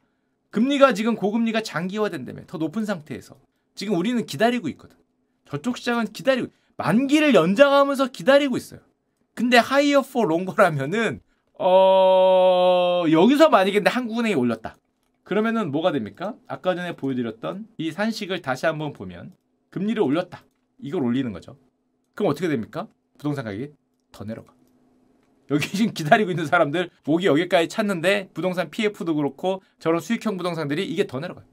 금리가 0.50 0.94
지금 0.94 1.16
고금리가 1.16 1.62
장기화된다며 1.62 2.42
더 2.46 2.56
높은 2.56 2.86
상태에서 2.86 3.36
지금 3.74 3.96
우리는 3.96 4.24
기다리고 4.24 4.68
있거든. 4.68 4.96
저쪽 5.44 5.76
시장은 5.76 6.06
기다리고 6.12 6.48
만기를 6.78 7.34
연장하면서 7.34 8.06
기다리고 8.06 8.56
있어요. 8.56 8.80
근데 9.34 9.58
higher 9.58 10.00
for 10.00 10.24
longer라면은 10.24 11.20
어 11.58 13.04
여기서 13.10 13.50
만약에 13.50 13.82
한국은행이 13.84 14.34
올렸다. 14.34 14.76
그러면은 15.24 15.70
뭐가 15.70 15.92
됩니까? 15.92 16.34
아까 16.46 16.74
전에 16.74 16.96
보여드렸던 16.96 17.66
이 17.76 17.90
산식을 17.90 18.40
다시 18.40 18.64
한번 18.64 18.94
보면 18.94 19.32
금리를 19.74 20.00
올렸다. 20.00 20.44
이걸 20.78 21.02
올리는 21.02 21.32
거죠. 21.32 21.56
그럼 22.14 22.30
어떻게 22.30 22.46
됩니까? 22.46 22.86
부동산 23.18 23.44
가격이 23.44 23.72
더 24.12 24.22
내려가. 24.22 24.54
여기 25.50 25.66
지금 25.66 25.92
기다리고 25.92 26.30
있는 26.30 26.46
사람들 26.46 26.90
목이 27.04 27.26
여기까지 27.26 27.68
찼는데 27.68 28.30
부동산 28.32 28.70
PF도 28.70 29.16
그렇고 29.16 29.62
저런 29.80 30.00
수익형 30.00 30.36
부동산들이 30.36 30.86
이게 30.86 31.08
더 31.08 31.18
내려가요. 31.18 31.44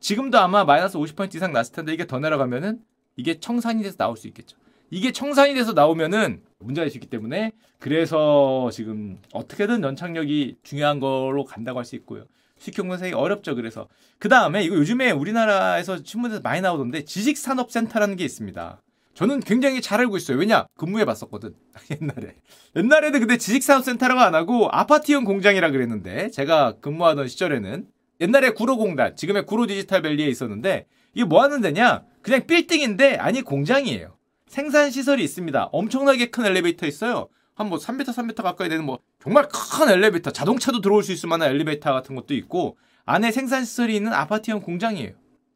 지금도 0.00 0.40
아마 0.40 0.64
마이너스 0.64 0.98
50% 0.98 1.36
이상 1.36 1.52
났을 1.52 1.72
텐데 1.72 1.94
이게 1.94 2.04
더 2.04 2.18
내려가면은 2.18 2.82
이게 3.14 3.38
청산이 3.38 3.84
돼서 3.84 3.96
나올 3.96 4.16
수 4.16 4.26
있겠죠. 4.26 4.56
이게 4.90 5.12
청산이 5.12 5.54
돼서 5.54 5.72
나오면은 5.72 6.42
문제가 6.58 6.84
있기 6.86 7.06
때문에 7.06 7.52
그래서 7.78 8.70
지금 8.72 9.20
어떻게든 9.32 9.84
연착력이 9.84 10.56
중요한 10.64 10.98
걸로 10.98 11.44
간다고 11.44 11.78
할 11.78 11.84
수 11.84 11.94
있고요. 11.94 12.26
수익형분석이 12.62 13.12
어렵죠. 13.12 13.54
그래서 13.54 13.88
그 14.18 14.28
다음에 14.28 14.62
이거 14.62 14.76
요즘에 14.76 15.10
우리나라에서 15.10 15.98
신문에서 16.04 16.40
많이 16.40 16.60
나오던데 16.60 17.04
지식산업센터라는 17.04 18.16
게 18.16 18.24
있습니다. 18.24 18.80
저는 19.14 19.40
굉장히 19.40 19.82
잘 19.82 20.00
알고 20.00 20.16
있어요. 20.16 20.38
왜냐? 20.38 20.66
근무해 20.78 21.04
봤었거든. 21.04 21.54
옛날에. 22.00 22.36
옛날에는 22.76 23.20
근데 23.20 23.36
지식산업센터라고 23.36 24.20
안 24.20 24.34
하고 24.34 24.68
아파트형 24.70 25.24
공장이라 25.24 25.70
그랬는데 25.70 26.30
제가 26.30 26.76
근무하던 26.80 27.28
시절에는 27.28 27.86
옛날에 28.20 28.50
구로공단, 28.50 29.16
지금의 29.16 29.46
구로디지털밸리에 29.46 30.28
있었는데 30.28 30.86
이게 31.14 31.24
뭐 31.24 31.42
하는 31.42 31.60
데냐? 31.60 32.04
그냥 32.22 32.46
빌딩인데 32.46 33.16
아니 33.16 33.42
공장이에요. 33.42 34.16
생산 34.46 34.90
시설이 34.90 35.22
있습니다. 35.24 35.64
엄청나게 35.72 36.30
큰 36.30 36.46
엘리베이터 36.46 36.86
있어요. 36.86 37.28
한 37.54 37.68
뭐 37.68 37.78
3m, 37.78 38.06
3m 38.06 38.42
가까이 38.42 38.68
되는 38.68 38.84
뭐 38.84 39.00
정말 39.22 39.46
큰 39.48 39.88
엘리베이터, 39.88 40.32
자동차도 40.32 40.80
들어올 40.80 41.04
수 41.04 41.12
있을 41.12 41.28
만한 41.28 41.48
엘리베이터 41.50 41.92
같은 41.92 42.16
것도 42.16 42.34
있고 42.34 42.76
안에 43.04 43.30
생산 43.30 43.64
시설이 43.64 43.94
있는 43.94 44.12
아파트형 44.12 44.62
공장이에요. 44.62 45.12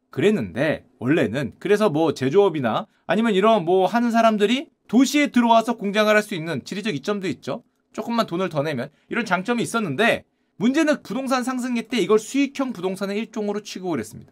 그랬는데 0.09 0.85
원래는 0.99 1.51
그래서 1.59 1.89
뭐 1.89 2.13
제조업이나 2.13 2.87
아니면 3.07 3.33
이런 3.33 3.65
뭐 3.65 3.85
하는 3.85 4.09
사람들이 4.09 4.69
도시에 4.87 5.27
들어와서 5.27 5.75
공장을 5.75 6.15
할 6.15 6.23
수 6.23 6.33
있는 6.33 6.63
지리적 6.63 6.95
이점도 6.95 7.27
있죠. 7.27 7.63
조금만 7.91 8.25
돈을 8.25 8.47
더 8.47 8.63
내면 8.63 8.89
이런 9.09 9.25
장점이 9.25 9.61
있었는데 9.61 10.23
문제는 10.55 11.03
부동산 11.03 11.43
상승기 11.43 11.89
때 11.89 11.97
이걸 11.97 12.19
수익형 12.19 12.71
부동산의 12.71 13.17
일종으로 13.17 13.63
취급을 13.63 13.99
했습니다. 13.99 14.31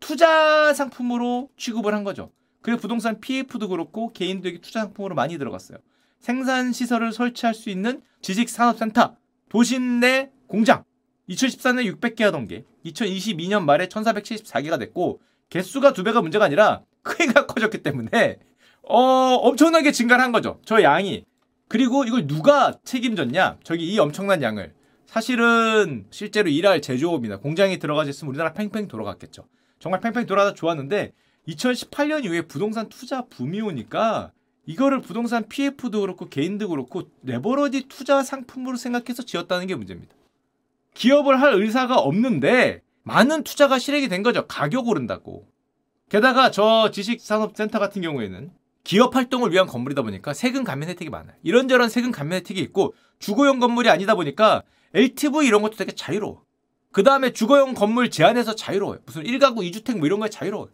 투자 0.00 0.74
상품으로 0.74 1.48
취급을 1.56 1.94
한 1.94 2.04
거죠. 2.04 2.30
그래서 2.60 2.78
부동산 2.78 3.20
PF도 3.20 3.68
그렇고 3.68 4.12
여기 4.20 4.60
투자 4.60 4.80
상품으로 4.80 5.14
많이 5.14 5.38
들어갔어요. 5.38 5.78
생산 6.20 6.72
시설을 6.72 7.12
설치할 7.12 7.54
수 7.54 7.70
있는 7.70 8.02
지식 8.20 8.48
산업센터, 8.48 9.16
도심 9.48 10.00
내 10.00 10.30
공장. 10.46 10.84
2014년에 11.28 11.98
600개 11.98 12.22
하던 12.22 12.46
게 12.46 12.64
2022년 12.84 13.62
말에 13.64 13.88
1474개가 13.88 14.78
됐고 14.78 15.20
개수가 15.50 15.92
두 15.92 16.04
배가 16.04 16.22
문제가 16.22 16.44
아니라 16.44 16.82
크기가 17.02 17.46
커졌기 17.46 17.82
때문에 17.82 18.38
어, 18.82 18.98
엄청나게 18.98 19.92
증가를 19.92 20.22
한 20.22 20.32
거죠. 20.32 20.60
저 20.64 20.82
양이. 20.82 21.24
그리고 21.68 22.04
이걸 22.04 22.26
누가 22.26 22.78
책임졌냐? 22.84 23.58
저기 23.64 23.92
이 23.92 23.98
엄청난 23.98 24.42
양을. 24.42 24.72
사실은 25.06 26.06
실제로 26.10 26.48
일할 26.48 26.80
제조업이나 26.80 27.38
공장이 27.38 27.78
들어가졌으면 27.78 28.28
우리나라 28.28 28.52
팽팽 28.52 28.86
돌아갔겠죠. 28.86 29.46
정말 29.78 30.00
팽팽 30.00 30.26
돌아다 30.26 30.54
좋았는데 30.54 31.12
2018년 31.48 32.24
이후에 32.24 32.42
부동산 32.42 32.88
투자 32.88 33.22
붐이 33.22 33.60
오니까 33.60 34.32
이거를 34.66 35.00
부동산 35.00 35.48
PF도 35.48 36.00
그렇고 36.00 36.28
개인도 36.28 36.68
그렇고 36.68 37.04
레버러지 37.22 37.86
투자 37.88 38.22
상품으로 38.22 38.76
생각해서 38.76 39.22
지었다는 39.22 39.68
게 39.68 39.74
문제입니다. 39.76 40.14
기업을 40.94 41.40
할 41.40 41.54
의사가 41.54 41.98
없는데 41.98 42.82
많은 43.02 43.44
투자가 43.44 43.78
실행이 43.78 44.08
된 44.08 44.22
거죠. 44.22 44.46
가격 44.46 44.88
오른다고. 44.88 45.46
게다가 46.08 46.50
저 46.50 46.90
지식산업센터 46.90 47.78
같은 47.78 48.02
경우에는 48.02 48.50
기업 48.82 49.14
활동을 49.14 49.52
위한 49.52 49.66
건물이다 49.66 50.02
보니까 50.02 50.32
세금 50.32 50.64
감면 50.64 50.88
혜택이 50.88 51.10
많아요. 51.10 51.36
이런저런 51.42 51.88
세금 51.88 52.10
감면 52.10 52.38
혜택이 52.38 52.60
있고 52.60 52.94
주거용 53.18 53.60
건물이 53.60 53.88
아니다 53.88 54.14
보니까 54.14 54.62
LTV 54.94 55.46
이런 55.46 55.62
것도 55.62 55.76
되게 55.76 55.92
자유로워. 55.92 56.42
그 56.92 57.02
다음에 57.02 57.32
주거용 57.32 57.74
건물 57.74 58.10
제한해서 58.10 58.54
자유로워요. 58.54 59.00
무슨 59.04 59.22
1가구 59.22 59.58
2주택 59.70 59.98
뭐 59.98 60.06
이런 60.06 60.18
거에 60.20 60.28
자유로워요. 60.28 60.70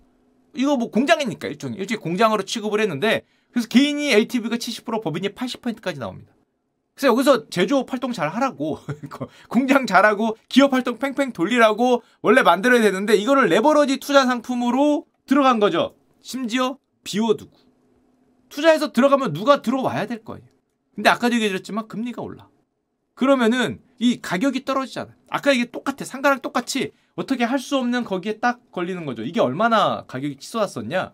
이거 0.55 0.77
뭐 0.77 0.91
공장이니까 0.91 1.49
일종의 1.49 1.79
일종의 1.79 2.01
공장으로 2.01 2.45
취급을 2.45 2.81
했는데 2.81 3.23
그래서 3.53 3.69
개인이 3.69 4.11
LTV가 4.13 4.57
70% 4.57 5.03
법인이 5.03 5.29
80%까지 5.31 6.01
나옵니다. 6.01 6.33
그래서 6.95 7.09
여기서 7.09 7.49
제조업 7.49 7.91
활동 7.93 8.13
잘 8.13 8.29
하라고 8.29 8.79
공장 9.49 9.87
잘하고 9.87 10.37
기업 10.49 10.73
활동 10.73 10.99
팽팽 10.99 11.33
돌리라고 11.33 12.03
원래 12.21 12.43
만들어야 12.43 12.81
되는데 12.83 13.15
이거를 13.17 13.49
레버러지 13.49 13.99
투자 13.99 14.27
상품으로 14.27 15.07
들어간 15.27 15.59
거죠. 15.61 15.95
심지어 16.21 16.79
비워두고 17.05 17.53
투자해서 18.49 18.93
들어가면 18.93 19.33
누가 19.33 19.63
들어와야 19.63 20.07
될 20.07 20.23
거예요. 20.25 20.45
근데 20.95 21.09
아까도 21.09 21.35
얘기해드렸지만 21.35 21.89
금리가 21.89 22.21
올라. 22.21 22.49
그러면은 23.15 23.81
이 23.99 24.21
가격이 24.21 24.65
떨어지잖아요. 24.65 25.15
아까 25.31 25.53
이게 25.53 25.65
똑같아. 25.71 26.05
상가랑 26.05 26.41
똑같이 26.41 26.93
어떻게 27.15 27.45
할 27.45 27.59
수 27.59 27.77
없는 27.79 28.05
거기에 28.05 28.39
딱 28.41 28.71
걸리는 28.73 29.05
거죠. 29.07 29.23
이게 29.23 29.41
얼마나 29.41 30.05
가격이 30.07 30.37
치솟았었냐? 30.37 31.13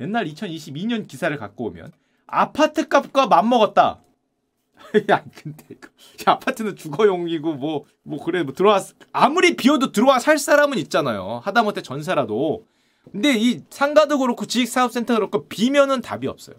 옛날 0.00 0.26
2022년 0.26 1.06
기사를 1.06 1.36
갖고 1.36 1.66
오면 1.66 1.92
아파트 2.26 2.88
값과 2.88 3.26
맞먹었다. 3.26 4.02
야 5.10 5.24
근데 5.34 5.64
이거 5.70 5.88
야, 6.28 6.34
아파트는 6.34 6.76
주거용이고 6.76 7.54
뭐뭐 7.54 8.24
그래 8.24 8.42
뭐 8.42 8.52
들어와 8.52 8.80
아무리 9.12 9.56
비어도 9.56 9.92
들어와 9.92 10.18
살 10.18 10.38
사람은 10.38 10.78
있잖아요. 10.78 11.40
하다못해 11.44 11.82
전세라도. 11.82 12.66
근데 13.10 13.34
이 13.38 13.62
상가도 13.70 14.18
그렇고 14.18 14.46
지식사업센터 14.46 15.14
그렇고 15.14 15.46
비면은 15.46 16.02
답이 16.02 16.26
없어요. 16.26 16.56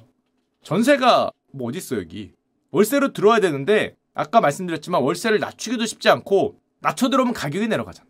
전세가 0.63 1.32
뭐 1.51 1.70
어디 1.70 1.77
있어 1.77 1.98
여기 1.98 2.32
월세로 2.72 3.13
들어와야 3.13 3.39
되는데 3.39 3.96
아까 4.13 4.41
말씀드렸지만 4.41 5.01
월세를 5.03 5.39
낮추기도 5.39 5.86
쉽지 5.86 6.10
않고 6.10 6.60
낮춰 6.79 7.10
들어오면 7.10 7.34
가격이 7.34 7.67
내려가잖아. 7.67 8.08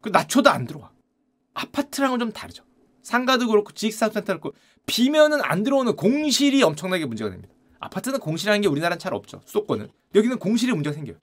그 0.00 0.08
낮춰도 0.08 0.48
안 0.50 0.66
들어와. 0.66 0.90
아파트랑은 1.54 2.18
좀 2.18 2.32
다르죠. 2.32 2.65
상가도 3.06 3.46
그렇고 3.46 3.70
지식사업센터 3.70 4.32
그렇고 4.32 4.52
비면은 4.84 5.38
안 5.40 5.62
들어오는 5.62 5.94
공실이 5.94 6.60
엄청나게 6.64 7.06
문제가 7.06 7.30
됩니다. 7.30 7.54
아파트는 7.78 8.18
공실이라는 8.18 8.62
게 8.62 8.68
우리나라는 8.68 8.98
잘 8.98 9.14
없죠. 9.14 9.40
수도권은. 9.44 9.88
여기는 10.16 10.38
공실이 10.40 10.72
문제가 10.72 10.92
생겨요. 10.94 11.16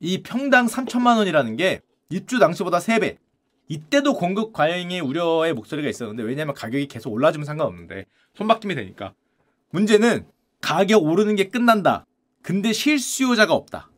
이 0.00 0.22
평당 0.22 0.64
3천만 0.64 1.18
원이라는 1.18 1.56
게 1.56 1.82
입주 2.08 2.38
당시보다 2.38 2.78
3배. 2.78 3.18
이때도 3.68 4.14
공급 4.14 4.54
과잉의 4.54 5.00
우려의 5.00 5.52
목소리가 5.52 5.90
있었는데 5.90 6.22
왜냐하면 6.22 6.54
가격이 6.54 6.86
계속 6.86 7.12
올라주면 7.12 7.44
상관없는데 7.44 8.06
손바뀜이 8.34 8.74
되니까. 8.74 9.12
문제는 9.72 10.26
가격 10.62 11.04
오르는 11.04 11.36
게 11.36 11.48
끝난다. 11.48 12.06
근데 12.40 12.72
실수요자가 12.72 13.52
없다. 13.52 13.90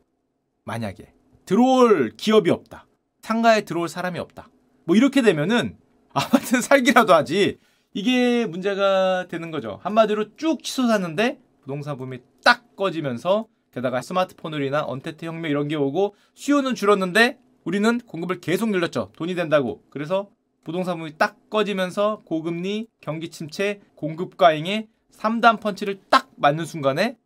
만약에 0.64 1.12
들어올 1.44 2.10
기업이 2.16 2.50
없다. 2.50 2.86
상가에 3.22 3.60
들어올 3.60 3.88
사람이 3.88 4.18
없다. 4.18 4.48
뭐 4.86 4.96
이렇게 4.96 5.22
되면은 5.22 5.76
아파트는 6.18 6.62
살기라도 6.62 7.14
하지. 7.14 7.58
이게 7.94 8.46
문제가 8.46 9.26
되는 9.28 9.50
거죠. 9.50 9.80
한마디로 9.82 10.36
쭉 10.36 10.62
치솟았는데 10.62 11.40
부동산 11.62 11.96
붐이 11.96 12.18
딱 12.44 12.76
꺼지면서 12.76 13.46
게다가 13.72 14.02
스마트폰을이나 14.02 14.84
언택트 14.84 15.24
혁명 15.24 15.50
이런 15.50 15.68
게 15.68 15.76
오고 15.76 16.14
수요는 16.34 16.74
줄었는데 16.74 17.38
우리는 17.64 17.98
공급을 17.98 18.40
계속 18.40 18.70
늘렸죠. 18.70 19.12
돈이 19.16 19.34
된다고. 19.34 19.82
그래서 19.90 20.30
부동산 20.64 20.98
붐이 20.98 21.16
딱 21.18 21.50
꺼지면서 21.50 22.22
고금리, 22.24 22.88
경기 23.00 23.30
침체, 23.30 23.80
공급 23.94 24.36
과잉에 24.36 24.88
3단 25.12 25.60
펀치를 25.60 26.00
딱 26.10 26.28
맞는 26.36 26.64
순간에 26.64 27.16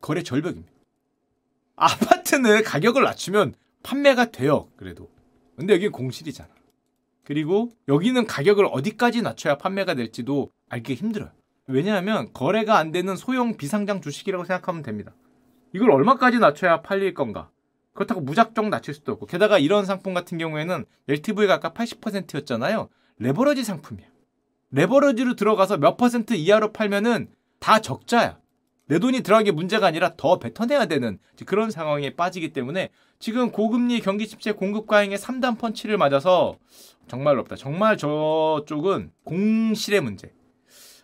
거래 0.00 0.22
절벽입니다. 0.22 0.70
아파트는 1.76 2.62
가격을 2.62 3.02
낮추면 3.02 3.54
판매가 3.82 4.30
돼요. 4.30 4.68
그래도. 4.76 5.08
근데 5.56 5.74
여기 5.74 5.88
공실이잖아. 5.88 6.55
그리고 7.26 7.72
여기는 7.88 8.24
가격을 8.28 8.68
어디까지 8.70 9.20
낮춰야 9.20 9.58
판매가 9.58 9.94
될지도 9.94 10.52
알기 10.68 10.94
힘들어요. 10.94 11.32
왜냐하면 11.66 12.32
거래가 12.32 12.78
안 12.78 12.92
되는 12.92 13.16
소형 13.16 13.56
비상장 13.56 14.00
주식이라고 14.00 14.44
생각하면 14.44 14.84
됩니다. 14.84 15.12
이걸 15.74 15.90
얼마까지 15.90 16.38
낮춰야 16.38 16.82
팔릴 16.82 17.14
건가? 17.14 17.50
그렇다고 17.94 18.20
무작정 18.20 18.70
낮출 18.70 18.94
수도 18.94 19.10
없고 19.12 19.26
게다가 19.26 19.58
이런 19.58 19.84
상품 19.84 20.14
같은 20.14 20.38
경우에는 20.38 20.84
LTV가 21.08 21.54
아까 21.54 21.72
80%였잖아요. 21.72 22.90
레버러지 23.18 23.64
상품이야. 23.64 24.06
레버러지로 24.70 25.34
들어가서 25.34 25.78
몇 25.78 25.96
퍼센트 25.96 26.34
이하로 26.34 26.72
팔면은 26.72 27.28
다 27.58 27.80
적자야. 27.80 28.38
내 28.88 28.98
돈이 28.98 29.22
들어가게 29.22 29.50
문제가 29.50 29.86
아니라 29.86 30.14
더 30.16 30.38
뱉어내야 30.38 30.86
되는 30.86 31.18
그런 31.44 31.70
상황에 31.70 32.14
빠지기 32.14 32.52
때문에 32.52 32.90
지금 33.18 33.50
고금리 33.50 34.00
경기 34.00 34.26
침체 34.28 34.52
공급 34.52 34.86
과잉의 34.86 35.18
3단 35.18 35.58
펀치를 35.58 35.98
맞아서 35.98 36.56
정말 37.08 37.34
어렵다. 37.34 37.56
정말 37.56 37.96
저쪽은 37.96 39.10
공실의 39.24 40.00
문제. 40.00 40.32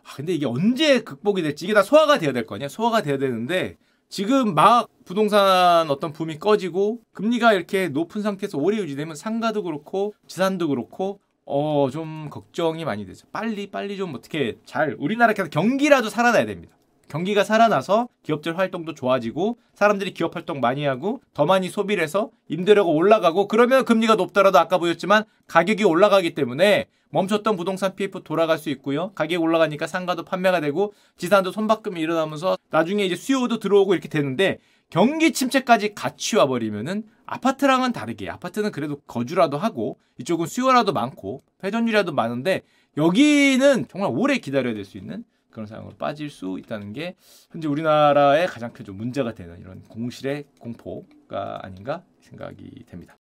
아, 0.04 0.14
근데 0.16 0.32
이게 0.34 0.46
언제 0.46 1.00
극복이 1.00 1.42
될지 1.42 1.64
이게 1.64 1.74
다 1.74 1.82
소화가 1.82 2.18
되어야 2.18 2.32
될 2.32 2.46
거 2.46 2.54
아니야? 2.56 2.68
소화가 2.68 3.02
되어야 3.02 3.18
되는데 3.18 3.76
지금 4.08 4.54
막 4.54 4.88
부동산 5.04 5.90
어떤 5.90 6.12
붐이 6.12 6.38
꺼지고 6.38 7.00
금리가 7.12 7.52
이렇게 7.54 7.88
높은 7.88 8.20
상태에서 8.22 8.58
오래 8.58 8.76
유지되면 8.78 9.16
상가도 9.16 9.62
그렇고 9.62 10.14
지산도 10.26 10.68
그렇고 10.68 11.20
어 11.44 11.88
좀 11.90 12.28
걱정이 12.30 12.84
많이 12.84 13.06
되죠. 13.06 13.26
빨리 13.32 13.70
빨리 13.70 13.96
좀 13.96 14.14
어떻게 14.14 14.58
잘 14.66 14.94
우리나라 14.98 15.32
경기라도 15.32 16.08
살아나야 16.10 16.46
됩니다. 16.46 16.76
경기가 17.12 17.44
살아나서 17.44 18.08
기업들 18.22 18.56
활동도 18.56 18.94
좋아지고 18.94 19.58
사람들이 19.74 20.14
기업 20.14 20.34
활동 20.34 20.60
많이 20.60 20.86
하고 20.86 21.20
더 21.34 21.44
많이 21.44 21.68
소비를 21.68 22.02
해서 22.02 22.30
임대료가 22.48 22.88
올라가고 22.88 23.48
그러면 23.48 23.84
금리가 23.84 24.14
높더라도 24.14 24.58
아까 24.58 24.78
보였지만 24.78 25.24
가격이 25.46 25.84
올라가기 25.84 26.34
때문에 26.34 26.86
멈췄던 27.10 27.58
부동산 27.58 27.94
PF 27.96 28.22
돌아갈 28.24 28.56
수 28.56 28.70
있고요. 28.70 29.12
가격이 29.12 29.36
올라가니까 29.36 29.86
상가도 29.86 30.24
판매가 30.24 30.60
되고 30.60 30.94
지산도 31.18 31.52
손바꿈이 31.52 32.00
일어나면서 32.00 32.56
나중에 32.70 33.04
이제 33.04 33.14
수요도 33.14 33.58
들어오고 33.58 33.92
이렇게 33.92 34.08
되는데 34.08 34.56
경기 34.88 35.34
침체까지 35.34 35.94
같이 35.94 36.36
와버리면은 36.36 37.04
아파트랑은 37.26 37.92
다르게 37.92 38.30
아파트는 38.30 38.72
그래도 38.72 38.96
거주라도 39.06 39.58
하고 39.58 39.98
이쪽은 40.18 40.46
수요라도 40.46 40.94
많고 40.94 41.42
회전율이라도 41.62 42.12
많은데 42.12 42.62
여기는 42.96 43.88
정말 43.88 44.10
오래 44.14 44.38
기다려야 44.38 44.72
될 44.72 44.86
수 44.86 44.96
있는 44.96 45.24
그런 45.52 45.66
상황으로 45.66 45.96
빠질 45.96 46.30
수 46.30 46.58
있다는 46.58 46.92
게 46.92 47.14
현재 47.52 47.68
우리나라의 47.68 48.48
가장 48.48 48.72
큰 48.72 48.84
문제가 48.96 49.34
되는 49.34 49.60
이런 49.60 49.82
공실의 49.84 50.44
공포가 50.58 51.60
아닌가 51.62 52.02
생각이 52.20 52.84
됩니다. 52.86 53.21